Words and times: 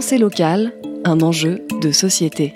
Pensée 0.00 0.18
un 1.04 1.20
enjeu 1.20 1.60
de 1.82 1.92
société. 1.92 2.54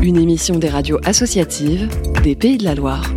Une 0.00 0.18
émission 0.18 0.60
des 0.60 0.68
radios 0.68 1.00
associatives 1.04 1.88
des 2.22 2.36
Pays 2.36 2.58
de 2.58 2.62
la 2.62 2.76
Loire. 2.76 3.12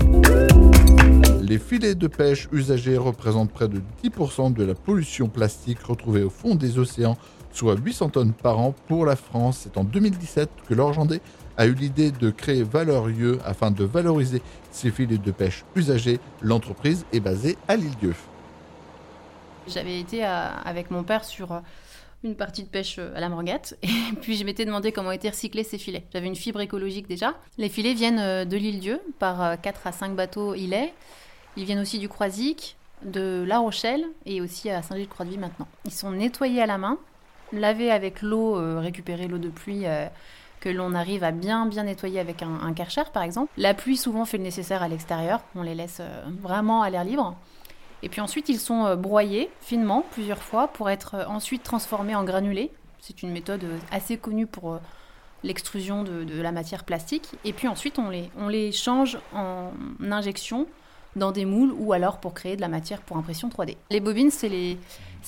Les 1.40 1.60
filets 1.60 1.94
de 1.94 2.08
pêche 2.08 2.50
usagés 2.52 2.98
représentent 2.98 3.52
près 3.52 3.68
de 3.68 3.80
10% 4.04 4.54
de 4.54 4.64
la 4.64 4.74
pollution 4.74 5.28
plastique 5.28 5.84
retrouvée 5.84 6.24
au 6.24 6.32
fond 6.32 6.56
des 6.56 6.80
océans, 6.80 7.20
soit 7.54 7.78
800 7.78 8.10
tonnes 8.10 8.34
par 8.34 8.58
an 8.58 8.74
pour 8.88 9.06
la 9.06 9.16
France. 9.16 9.60
C'est 9.66 9.78
en 9.78 9.84
2017 9.84 10.50
que 10.68 10.74
l'Orgendais 10.74 11.22
a 11.58 11.68
eu 11.68 11.76
l'idée 11.76 12.10
de 12.10 12.32
créer 12.32 12.64
Valeurieux 12.64 13.38
afin 13.46 13.70
de 13.70 13.84
valoriser 13.84 14.42
ces 14.72 14.90
filets 14.90 15.20
de 15.20 15.32
pêche 15.32 15.64
usagés. 15.76 16.20
L'entreprise 16.42 17.06
est 17.14 17.20
basée 17.20 17.56
à 17.68 17.76
l'île-dieu. 17.76 18.16
J'avais 19.68 20.00
été 20.00 20.24
avec 20.24 20.92
mon 20.92 21.04
père 21.04 21.26
sur 21.26 21.52
euh, 21.52 21.60
une 22.24 22.36
partie 22.36 22.64
de 22.64 22.70
pêche 22.70 22.98
euh, 23.00 23.16
à 23.16 23.20
la 23.20 23.30
morgate 23.30 23.78
et 23.84 24.16
puis 24.22 24.38
je 24.38 24.46
m'étais 24.46 24.66
demandé 24.66 24.92
comment 24.92 25.12
étaient 25.12 25.30
recyclés 25.30 25.64
ces 25.64 25.78
filets. 25.78 26.06
J'avais 26.14 26.28
une 26.28 26.36
fibre 26.36 26.62
écologique 26.62 27.08
déjà. 27.08 27.36
Les 27.58 27.70
filets 27.70 27.94
viennent 27.94 28.20
euh, 28.20 28.46
de 28.46 28.56
l'île-dieu 28.56 29.02
par 29.20 29.60
4 29.60 29.88
à 29.88 29.92
5 29.92 30.16
bateaux 30.16 30.56
îlets. 30.56 30.94
Ils 31.58 31.66
viennent 31.66 31.80
aussi 31.80 32.00
du 32.00 32.08
Croisic, 32.08 32.78
de 33.04 33.44
La 33.48 33.60
Rochelle 33.60 34.06
et 34.26 34.42
aussi 34.42 34.70
à 34.70 34.82
Saint-Gilles-Croix-de-Vie 34.82 35.38
maintenant. 35.38 35.68
Ils 35.86 35.92
sont 35.92 36.12
nettoyés 36.12 36.62
à 36.62 36.66
la 36.66 36.78
main, 36.78 36.98
lavés 37.52 37.92
avec 37.92 38.22
l'eau, 38.22 38.80
récupérer 38.80 39.28
l'eau 39.28 39.40
de 39.40 39.50
pluie 39.50 39.86
que 40.60 40.70
l'on 40.70 40.94
arrive 40.94 41.24
à 41.24 41.32
bien 41.32 41.66
bien 41.66 41.84
nettoyer 41.84 42.20
avec 42.20 42.44
un, 42.44 42.60
un 42.62 42.74
par 43.12 43.24
exemple. 43.24 43.52
La 43.58 43.74
pluie 43.74 43.98
souvent 43.98 44.26
fait 44.26 44.38
le 44.38 44.44
nécessaire 44.44 44.84
à 44.84 44.88
l'extérieur, 44.88 45.42
on 45.56 45.64
les 45.64 45.74
laisse 45.74 46.02
vraiment 46.42 46.84
à 46.84 46.90
l'air 46.92 47.04
libre. 47.04 47.36
Et 48.04 48.10
puis 48.10 48.22
ensuite, 48.22 48.50
ils 48.50 48.60
sont 48.60 48.86
euh, 48.86 48.96
broyés 48.96 49.50
finement 49.62 50.06
plusieurs 50.12 50.42
fois 50.42 50.68
pour 50.68 50.90
être 50.90 51.16
euh, 51.16 51.26
ensuite 51.26 51.64
transformés 51.64 52.16
en 52.16 52.24
granulés. 52.24 52.72
C'est 53.00 53.24
une 53.24 53.32
méthode 53.32 53.64
euh, 53.64 53.78
assez 53.92 54.18
connue 54.18 54.46
pour 54.46 54.80
l'extrusion 55.44 56.04
de, 56.04 56.42
la 56.42 56.52
matière 56.52 56.84
plastique. 56.84 57.30
Et 57.46 57.54
puis 57.54 57.68
ensuite, 57.68 58.00
on 58.00 58.10
les, 58.10 58.30
on 58.38 58.48
les 58.48 58.72
change 58.72 59.18
en 59.34 59.72
injection 60.02 60.68
dans 61.16 61.32
des 61.32 61.46
moules 61.46 61.74
ou 61.78 61.94
alors 61.94 62.20
pour 62.20 62.34
créer 62.34 62.56
de 62.56 62.62
la 62.62 62.68
matière 62.68 63.02
pour 63.02 63.18
impression 63.18 63.48
3D. 63.48 63.78
Les 63.90 64.00
bobines, 64.00 64.32
c'est 64.32 64.50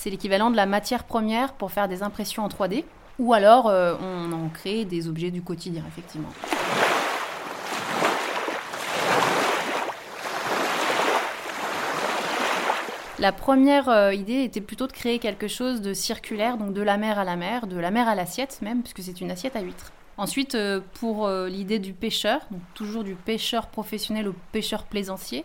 l'équivalent 0.04 0.50
de 0.50 0.56
la 0.56 0.66
matière 0.66 1.04
première 1.04 1.52
pour 1.52 1.70
faire 1.70 1.88
des 1.88 2.02
impressions 2.02 2.44
en 2.44 2.48
3D. 2.48 2.84
Ou 3.18 3.34
alors, 3.34 3.66
on 3.66 4.32
en 4.32 4.48
crée 4.48 4.84
des 4.84 5.08
objets 5.08 5.30
du 5.30 5.42
quotidien, 5.42 5.84
effectivement. 5.86 6.30
La 13.20 13.32
première 13.32 13.90
euh, 13.90 14.14
idée 14.14 14.44
était 14.44 14.62
plutôt 14.62 14.86
de 14.86 14.92
créer 14.92 15.18
quelque 15.18 15.46
chose 15.46 15.82
de 15.82 15.92
circulaire, 15.92 16.56
donc 16.56 16.72
de 16.72 16.80
la 16.80 16.96
mer 16.96 17.18
à 17.18 17.24
la 17.24 17.36
mer, 17.36 17.66
de 17.66 17.76
la 17.76 17.90
mer 17.90 18.08
à 18.08 18.14
l'assiette 18.14 18.62
même, 18.62 18.80
puisque 18.80 19.02
c'est 19.02 19.20
une 19.20 19.30
assiette 19.30 19.56
à 19.56 19.60
huîtres. 19.60 19.92
Ensuite, 20.16 20.54
euh, 20.54 20.80
pour 20.94 21.26
euh, 21.26 21.46
l'idée 21.46 21.78
du 21.78 21.92
pêcheur, 21.92 22.40
toujours 22.72 23.04
du 23.04 23.14
pêcheur 23.14 23.66
professionnel 23.66 24.26
au 24.26 24.34
pêcheur 24.52 24.84
plaisancier, 24.84 25.44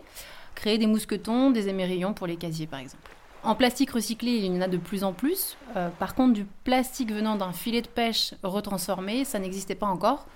créer 0.54 0.78
des 0.78 0.86
mousquetons, 0.86 1.50
des 1.50 1.68
émerillons 1.68 2.14
pour 2.14 2.26
les 2.26 2.36
casiers 2.36 2.66
par 2.66 2.80
exemple. 2.80 3.10
En 3.42 3.54
plastique 3.54 3.90
recyclé, 3.90 4.30
il 4.30 4.46
y 4.46 4.56
en 4.56 4.62
a 4.62 4.68
de 4.68 4.78
plus 4.78 5.04
en 5.04 5.12
plus. 5.12 5.58
par 5.98 6.14
contre, 6.14 6.32
du 6.32 6.46
plastique 6.64 7.12
venant 7.12 7.36
d'un 7.36 7.52
filet 7.52 7.82
de 7.82 7.88
pêche 7.88 8.32
retransformé, 8.42 9.26
ça 9.26 9.38
n'existait 9.38 9.76
pas 9.76 9.86
encore. 9.86 10.26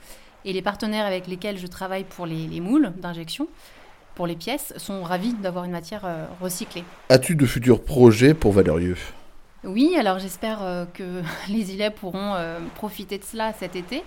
Et 0.44 0.52
les 0.52 0.62
partenaires 0.62 1.06
avec 1.06 1.26
lesquels 1.26 1.58
je 1.58 1.66
travaille 1.66 2.04
pour 2.04 2.26
les 2.26 2.60
moules 2.60 2.92
d'injection 2.98 3.48
pour 4.14 4.26
les 4.26 4.36
pièces 4.36 4.72
sont 4.76 5.02
ravis 5.02 5.34
d'avoir 5.34 5.64
une 5.64 5.70
matière 5.72 6.02
euh, 6.04 6.26
recyclée. 6.40 6.84
As-tu 7.08 7.34
de 7.34 7.46
futurs 7.46 7.82
projets 7.82 8.34
pour 8.34 8.52
Valérieux 8.52 8.96
Oui, 9.64 9.94
alors 9.98 10.18
j'espère 10.18 10.62
euh, 10.62 10.84
que 10.92 11.22
les 11.48 11.72
îlets 11.72 11.90
pourront 11.90 12.34
euh, 12.34 12.58
profiter 12.74 13.18
de 13.18 13.24
cela 13.24 13.52
cet 13.58 13.76
été. 13.76 14.02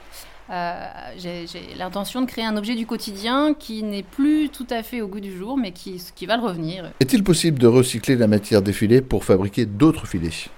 j'ai 1.18 1.46
l'intention 1.78 2.22
de 2.22 2.28
créer 2.28 2.46
un 2.46 2.58
objet 2.58 2.76
du 2.76 2.86
quotidien 2.86 3.54
qui 3.54 3.84
n'est 3.84 4.04
plus 4.04 4.50
tout 4.50 4.68
à 4.70 4.84
fait 4.84 5.02
au 5.02 5.08
goût 5.08 5.22
du 5.22 5.36
jour, 5.36 5.58
mais 5.58 5.72
qui, 5.72 6.02
qui 6.16 6.26
va 6.26 6.38
le 6.38 6.44
revenir. 6.44 6.92
Est-il 7.00 7.24
possible 7.24 7.60
de 7.60 7.68
recycler 7.68 8.16
la 8.16 8.28
matière 8.28 8.62
des 8.62 8.74
filets 8.74 9.02
pour 9.02 9.24
fabriquer 9.24 9.66
d'autres 9.66 10.08
filets? 10.08 10.50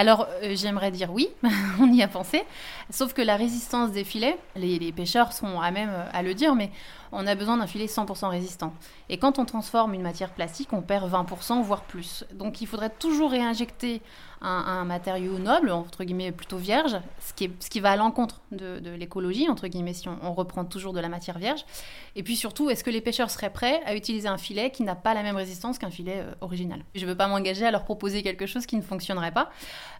Alors, 0.00 0.26
j'aimerais 0.54 0.90
dire 0.90 1.12
oui, 1.12 1.28
on 1.78 1.92
y 1.92 2.02
a 2.02 2.08
pensé, 2.08 2.42
sauf 2.88 3.12
que 3.12 3.20
la 3.20 3.36
résistance 3.36 3.92
des 3.92 4.02
filets, 4.02 4.38
les, 4.56 4.92
pêcheurs 4.92 5.34
sont 5.34 5.60
à 5.60 5.70
même 5.70 5.92
à 6.10 6.22
le 6.22 6.32
dire, 6.32 6.54
mais 6.54 6.70
on 7.12 7.26
a 7.26 7.34
besoin 7.34 7.58
d'un 7.58 7.66
filet 7.66 7.84
100% 7.84 8.30
résistant. 8.30 8.72
Et 9.10 9.18
quand 9.18 9.38
on 9.38 9.44
transforme 9.44 9.92
une 9.92 10.00
matière 10.00 10.30
plastique, 10.30 10.72
on 10.72 10.80
perd 10.80 11.12
20%, 11.12 11.62
voire 11.62 11.82
plus. 11.82 12.24
Donc 12.32 12.62
il 12.62 12.66
faudrait 12.66 12.88
toujours 12.88 13.30
réinjecter 13.30 14.00
un, 14.42 14.84
matériau 14.84 15.38
noble, 15.38 15.70
entre 15.70 16.02
guillemets 16.04 16.32
plutôt 16.32 16.56
vierge, 16.56 16.96
ce 17.20 17.34
qui, 17.34 17.44
est, 17.44 17.62
ce 17.62 17.68
qui 17.68 17.80
va 17.80 17.90
à 17.90 17.96
l'encontre 17.96 18.40
de, 18.52 18.90
l'écologie, 18.94 19.48
entre 19.50 19.66
guillemets, 19.66 19.92
si 19.92 20.08
on, 20.08 20.32
reprend 20.32 20.64
toujours 20.64 20.94
de 20.94 21.00
la 21.00 21.08
matière 21.08 21.38
vierge. 21.38 21.66
Et 22.16 22.22
puis 22.22 22.36
surtout, 22.36 22.70
est-ce 22.70 22.82
que 22.82 22.90
les 22.90 23.02
pêcheurs 23.02 23.30
seraient 23.30 23.52
prêts 23.52 23.82
à 23.84 23.94
utiliser 23.94 24.28
un 24.28 24.38
filet 24.38 24.70
qui 24.70 24.82
n'a 24.82 24.94
pas 24.94 25.12
la 25.12 25.22
même 25.22 25.36
résistance 25.36 25.78
qu'un 25.78 25.90
filet 25.90 26.22
euh, 26.24 26.32
original? 26.40 26.82
Je 26.94 27.04
ne 27.04 27.10
veux 27.10 27.16
pas 27.16 27.26
m'engager 27.26 27.66
à 27.66 27.70
leur 27.70 27.84
proposer 27.84 28.22
quelque 28.22 28.46
chose 28.46 28.64
qui 28.64 28.76
ne 28.76 28.82
fonctionnerait 28.82 29.32
pas. 29.32 29.50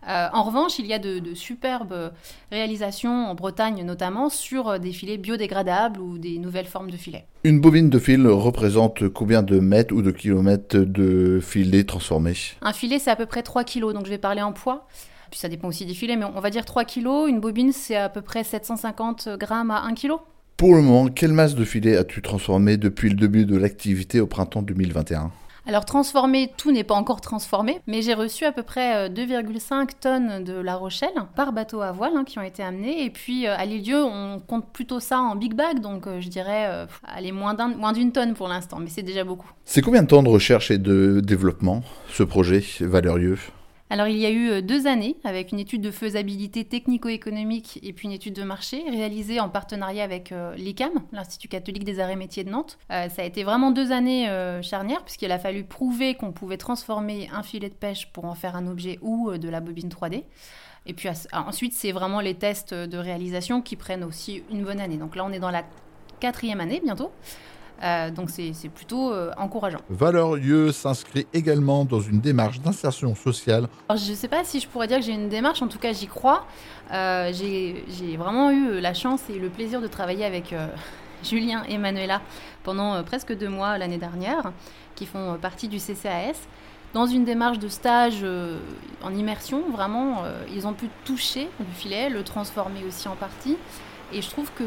Euh, 0.08 0.28
en 0.32 0.42
revanche, 0.42 0.78
il 0.78 0.86
y 0.86 0.92
a 0.92 0.98
de, 0.98 1.18
de, 1.18 1.34
superbes 1.34 2.12
réalisations 2.50 3.26
en 3.26 3.34
Bretagne 3.34 3.84
notamment 3.84 4.28
sur 4.28 4.78
des 4.78 4.92
filets 4.92 5.18
biodégradables 5.18 6.00
ou 6.00 6.18
des 6.18 6.38
nouvelles 6.38 6.66
formes 6.66 6.90
de 6.90 6.96
filets. 6.96 7.26
Une 7.44 7.60
bobine 7.60 7.90
de 7.90 7.98
fil 7.98 8.26
représente 8.26 9.08
combien 9.08 9.42
de 9.42 9.60
mètres 9.60 9.94
ou 9.94 10.02
de 10.02 10.10
kilomètres 10.10 10.78
de 10.78 11.40
filet 11.40 11.84
transformé 11.84 12.34
Un 12.62 12.72
filet, 12.72 12.98
c'est 12.98 13.10
à 13.10 13.16
peu 13.16 13.26
près 13.26 13.42
3 13.42 13.64
kilos, 13.64 13.94
donc 13.94 14.04
je 14.04 14.10
vais 14.10 14.18
parler 14.18 14.42
en 14.42 14.52
poids. 14.52 14.86
Puis 15.30 15.38
ça 15.38 15.48
dépend 15.48 15.68
aussi 15.68 15.86
des 15.86 15.94
filets, 15.94 16.16
mais 16.16 16.24
on 16.24 16.40
va 16.40 16.50
dire 16.50 16.64
3 16.64 16.84
kilos. 16.84 17.28
Une 17.28 17.40
bobine, 17.40 17.72
c'est 17.72 17.96
à 17.96 18.08
peu 18.08 18.20
près 18.20 18.44
750 18.44 19.28
grammes 19.38 19.70
à 19.70 19.82
1 19.84 19.94
kilo. 19.94 20.20
Pour 20.56 20.74
le 20.74 20.82
moment, 20.82 21.08
quelle 21.08 21.32
masse 21.32 21.54
de 21.54 21.64
filet 21.64 21.96
as-tu 21.96 22.20
transformé 22.20 22.76
depuis 22.76 23.08
le 23.08 23.14
début 23.14 23.46
de 23.46 23.56
l'activité 23.56 24.20
au 24.20 24.26
printemps 24.26 24.62
2021 24.62 25.30
alors 25.66 25.84
transformé, 25.84 26.50
tout 26.56 26.72
n'est 26.72 26.84
pas 26.84 26.94
encore 26.94 27.20
transformé, 27.20 27.80
mais 27.86 28.02
j'ai 28.02 28.14
reçu 28.14 28.44
à 28.44 28.52
peu 28.52 28.62
près 28.62 29.08
2,5 29.08 29.72
euh, 29.72 29.84
tonnes 30.00 30.44
de 30.44 30.54
La 30.54 30.76
Rochelle 30.76 31.08
par 31.36 31.52
bateau 31.52 31.82
à 31.82 31.92
voile 31.92 32.12
hein, 32.16 32.24
qui 32.24 32.38
ont 32.38 32.42
été 32.42 32.62
amenés. 32.62 33.04
Et 33.04 33.10
puis 33.10 33.46
euh, 33.46 33.56
à 33.56 33.64
l'île 33.66 33.80
on 33.94 34.40
compte 34.46 34.72
plutôt 34.72 35.00
ça 35.00 35.20
en 35.20 35.36
big 35.36 35.54
bag, 35.54 35.80
donc 35.80 36.06
euh, 36.06 36.20
je 36.20 36.28
dirais 36.28 36.86
allez, 37.04 37.32
moins 37.32 37.92
d'une 37.92 38.12
tonne 38.12 38.34
pour 38.34 38.48
l'instant, 38.48 38.78
mais 38.78 38.88
c'est 38.88 39.02
déjà 39.02 39.24
beaucoup. 39.24 39.50
C'est 39.64 39.82
combien 39.82 40.02
de 40.02 40.08
temps 40.08 40.22
de 40.22 40.28
recherche 40.28 40.70
et 40.70 40.78
de 40.78 41.20
développement 41.20 41.82
ce 42.10 42.22
projet 42.22 42.62
Valerieux 42.80 43.38
alors 43.90 44.06
il 44.06 44.18
y 44.18 44.24
a 44.24 44.30
eu 44.30 44.48
euh, 44.48 44.60
deux 44.62 44.86
années 44.86 45.16
avec 45.24 45.50
une 45.50 45.58
étude 45.58 45.82
de 45.82 45.90
faisabilité 45.90 46.64
technico-économique 46.64 47.80
et 47.82 47.92
puis 47.92 48.06
une 48.06 48.14
étude 48.14 48.34
de 48.34 48.44
marché 48.44 48.84
réalisée 48.88 49.40
en 49.40 49.48
partenariat 49.48 50.04
avec 50.04 50.30
euh, 50.30 50.54
l'ICAM, 50.54 50.92
l'Institut 51.12 51.48
catholique 51.48 51.82
des 51.82 51.98
arts 51.98 52.10
et 52.10 52.16
métiers 52.16 52.44
de 52.44 52.50
Nantes. 52.50 52.78
Euh, 52.92 53.08
ça 53.08 53.22
a 53.22 53.24
été 53.24 53.42
vraiment 53.42 53.72
deux 53.72 53.90
années 53.90 54.28
charnières 54.62 55.02
puisqu'il 55.02 55.32
a 55.32 55.38
fallu 55.40 55.64
prouver 55.64 56.14
qu'on 56.14 56.30
pouvait 56.30 56.56
transformer 56.56 57.28
un 57.32 57.42
filet 57.42 57.68
de 57.68 57.74
pêche 57.74 58.06
pour 58.12 58.26
en 58.26 58.34
faire 58.34 58.54
un 58.54 58.68
objet 58.68 58.98
ou 59.02 59.36
de 59.36 59.48
la 59.48 59.60
bobine 59.60 59.88
3D. 59.88 60.22
Et 60.86 60.94
puis 60.94 61.08
ensuite, 61.32 61.72
c'est 61.72 61.92
vraiment 61.92 62.20
les 62.20 62.34
tests 62.34 62.72
de 62.72 62.96
réalisation 62.96 63.60
qui 63.60 63.74
prennent 63.74 64.04
aussi 64.04 64.44
une 64.50 64.62
bonne 64.62 64.80
année. 64.80 64.96
Donc 64.96 65.16
là, 65.16 65.24
on 65.24 65.32
est 65.32 65.40
dans 65.40 65.50
la 65.50 65.64
quatrième 66.20 66.60
année 66.60 66.80
bientôt. 66.82 67.10
Euh, 67.82 68.10
donc 68.10 68.28
c'est 68.30 68.68
plutôt 68.68 69.12
euh, 69.12 69.30
encourageant. 69.38 69.80
Valeurieux 69.88 70.70
s'inscrit 70.72 71.26
également 71.32 71.84
dans 71.84 72.00
une 72.00 72.20
démarche 72.20 72.60
d'insertion 72.60 73.14
sociale. 73.14 73.68
Alors, 73.88 74.02
je 74.02 74.10
ne 74.10 74.16
sais 74.16 74.28
pas 74.28 74.44
si 74.44 74.60
je 74.60 74.68
pourrais 74.68 74.86
dire 74.86 74.98
que 74.98 75.04
j'ai 75.04 75.12
une 75.12 75.28
démarche, 75.28 75.62
en 75.62 75.68
tout 75.68 75.78
cas 75.78 75.92
j'y 75.92 76.06
crois. 76.06 76.46
Euh, 76.92 77.32
j'ai 77.32 78.16
vraiment 78.16 78.50
eu 78.50 78.80
la 78.80 78.94
chance 78.94 79.22
et 79.30 79.38
le 79.38 79.48
plaisir 79.48 79.80
de 79.80 79.86
travailler 79.86 80.24
avec 80.24 80.54
Julien 81.22 81.62
et 81.68 81.78
Manuela 81.78 82.20
pendant 82.64 83.02
presque 83.02 83.36
deux 83.36 83.48
mois 83.48 83.78
l'année 83.78 83.98
dernière, 83.98 84.52
qui 84.94 85.06
font 85.06 85.38
partie 85.40 85.68
du 85.68 85.78
CCAS. 85.78 86.46
Dans 86.92 87.06
une 87.06 87.24
démarche 87.24 87.60
de 87.60 87.68
stage 87.68 88.26
en 89.02 89.14
immersion, 89.14 89.70
vraiment, 89.70 90.24
ils 90.52 90.66
ont 90.66 90.72
pu 90.72 90.88
toucher 91.04 91.48
le 91.60 91.66
filet, 91.72 92.10
le 92.10 92.24
transformer 92.24 92.84
aussi 92.86 93.06
en 93.06 93.14
partie. 93.14 93.56
Et 94.12 94.22
je 94.22 94.28
trouve 94.28 94.50
que 94.52 94.64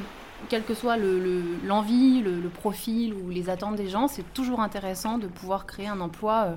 quel 0.49 0.63
que 0.63 0.73
soit 0.73 0.97
l'envie, 0.97 2.21
le, 2.21 2.39
le, 2.39 2.49
profil 2.49 3.13
ou 3.13 3.29
les 3.29 3.49
attentes 3.49 3.75
des 3.75 3.89
gens, 3.89 4.07
c'est 4.07 4.33
toujours 4.33 4.59
intéressant 4.59 5.17
de 5.17 5.27
pouvoir 5.27 5.65
créer 5.65 5.87
un 5.87 5.99
emploi 5.99 6.45
euh, 6.47 6.55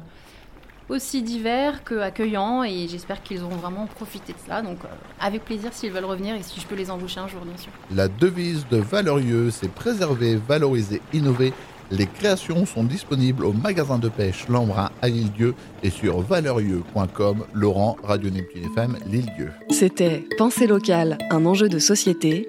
aussi 0.89 1.23
divers 1.23 1.85
que 1.85 1.97
accueillant 2.01 2.63
et 2.63 2.87
j'espère 2.89 3.23
qu'ils 3.23 3.43
auront 3.43 3.57
vraiment 3.57 3.87
profité 3.87 4.33
de 4.33 4.39
cela. 4.45 4.63
Donc 4.63 4.79
euh, 4.85 4.89
avec 5.21 5.45
plaisir 5.45 5.73
s'ils 5.73 5.91
veulent 5.91 6.05
revenir 6.05 6.35
et 6.35 6.43
si 6.43 6.61
je 6.61 6.67
peux 6.67 6.77
les 6.77 6.91
embaucher 6.91 7.21
un 7.21 7.29
jour 7.29 7.41
bien 7.43 7.57
sûr. 7.57 7.73
La 7.95 8.09
devise 8.09 8.67
de 8.71 8.79
Valorieux, 8.79 9.51
c'est 9.51 9.71
préserver, 9.71 10.37
valoriser, 10.37 11.01
innover. 11.13 11.53
Les 11.91 12.07
créations 12.07 12.67
sont 12.67 12.83
disponibles 12.83 13.45
au 13.45 13.53
magasin 13.53 13.99
de 13.99 14.09
pêche 14.09 14.49
Lambrin 14.49 14.91
à 15.03 15.09
Lille-Dieu 15.09 15.55
et 15.85 15.91
sur 15.91 16.21
valerieux.com. 16.21 17.45
Laurent, 17.55 17.97
Radio 18.03 18.29
Neptune 18.31 18.65
FM, 18.73 18.97
Lille-Dieu. 19.07 19.53
C'était 19.71 20.25
Pensée 20.37 20.67
locale, 20.67 21.17
un 21.31 21.47
enjeu 21.47 21.69
de 21.69 21.79
société 21.79 22.49